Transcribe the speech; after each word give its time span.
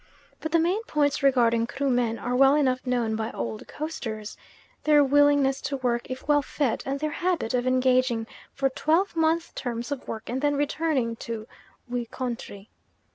But 0.39 0.51
the 0.51 0.57
main 0.57 0.81
points 0.85 1.21
regarding 1.21 1.67
Krumen 1.67 2.17
are 2.17 2.35
well 2.35 2.55
enough 2.55 2.87
known 2.87 3.15
by 3.15 3.29
old 3.33 3.67
Coasters 3.67 4.35
their 4.83 5.03
willingness 5.03 5.61
to 5.61 5.77
work 5.77 6.09
if 6.09 6.27
well 6.27 6.41
fed, 6.41 6.81
and 6.87 6.99
their 6.99 7.11
habit 7.11 7.53
of 7.53 7.67
engaging 7.67 8.25
for 8.51 8.67
twelve 8.71 9.15
month 9.15 9.53
terms 9.53 9.91
of 9.91 10.07
work 10.07 10.27
and 10.27 10.41
then 10.41 10.55
returning 10.55 11.17
to 11.17 11.45
"We 11.87 12.07
country." 12.07 12.71